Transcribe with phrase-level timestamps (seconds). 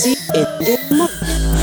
[0.00, 1.59] see in the morning.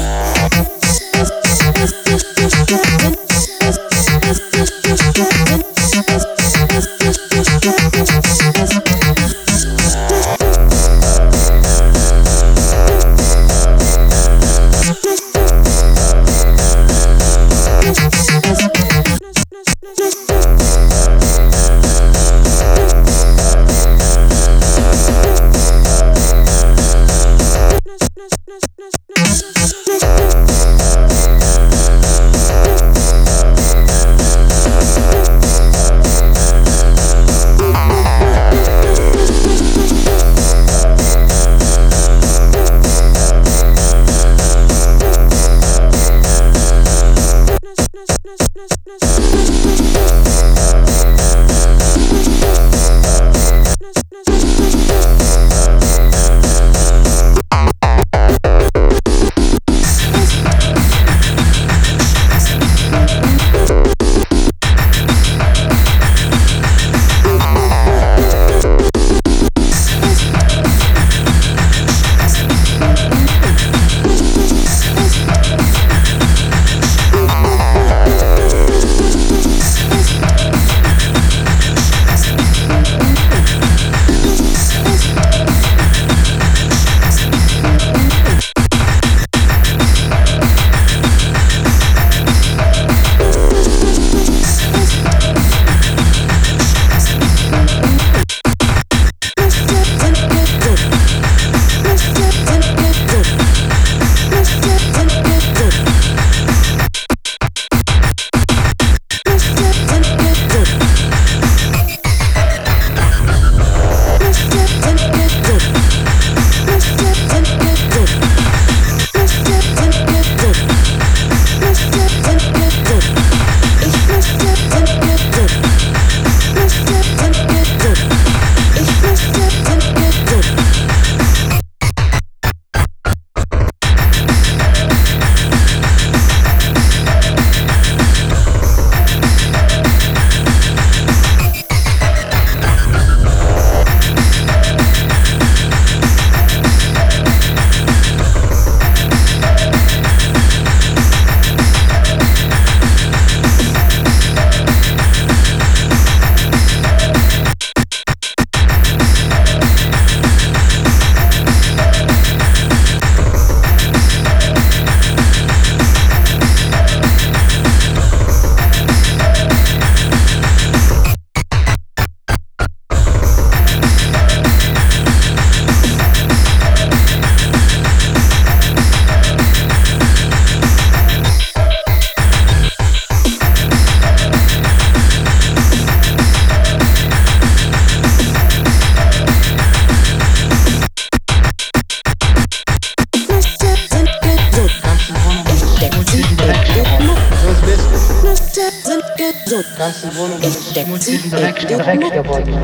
[199.77, 202.51] Ganze Wohnung schmutzig und Dreck geworden.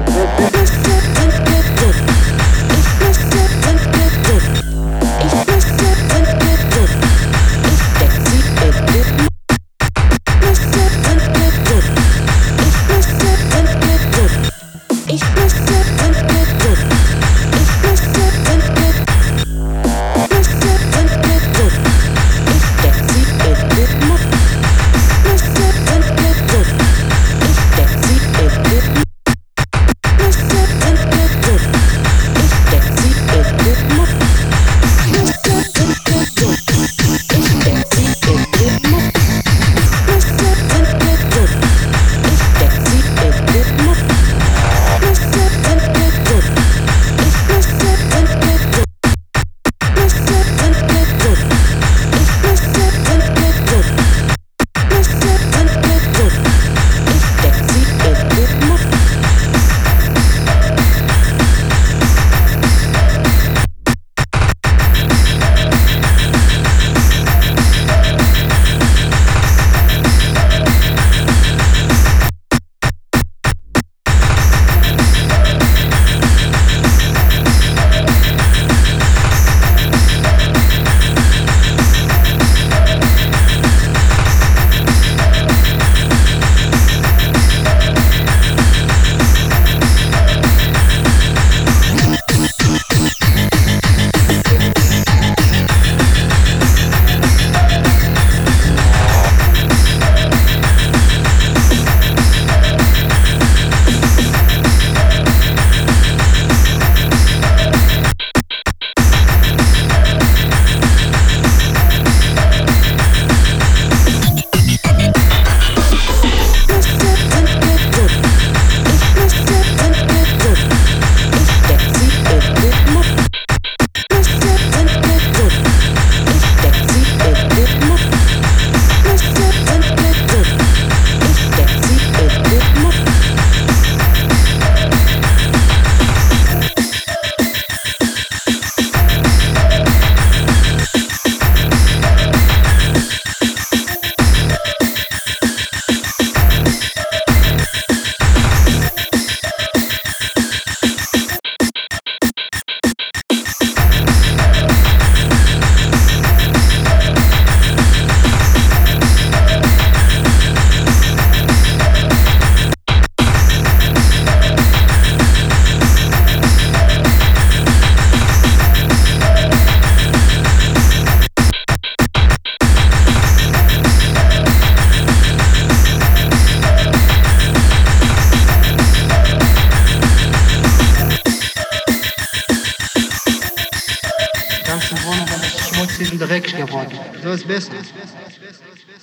[186.28, 186.98] dreckig geworden.
[187.22, 187.72] So ist besser.